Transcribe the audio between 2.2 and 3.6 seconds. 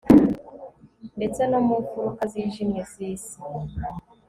zijimye zisi